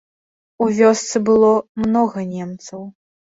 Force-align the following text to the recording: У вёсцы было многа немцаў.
У 0.65 0.69
вёсцы 0.77 1.21
было 1.27 1.51
многа 1.83 2.25
немцаў. 2.33 2.81